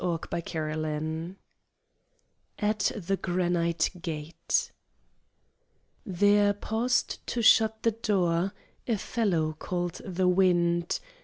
[0.01, 0.45] At
[2.95, 4.71] the Granite Gate
[6.07, 8.51] There paused to shut the door
[8.87, 10.99] A fellow called the Wind.